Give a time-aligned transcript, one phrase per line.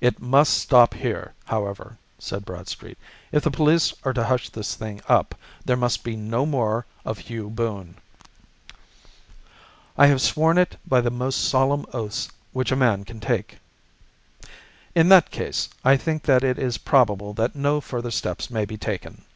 [0.00, 2.96] "It must stop here, however," said Bradstreet.
[3.30, 5.34] "If the police are to hush this thing up,
[5.66, 7.96] there must be no more of Hugh Boone."
[9.98, 13.58] "I have sworn it by the most solemn oaths which a man can take."
[14.94, 18.78] "In that case I think that it is probable that no further steps may be
[18.78, 19.26] taken.